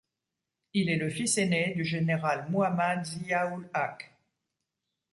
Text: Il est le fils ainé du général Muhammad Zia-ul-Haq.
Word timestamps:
Il 0.73 0.89
est 0.89 0.97
le 0.97 1.11
fils 1.11 1.37
ainé 1.37 1.75
du 1.75 1.85
général 1.85 2.47
Muhammad 2.49 3.05
Zia-ul-Haq. 3.05 4.09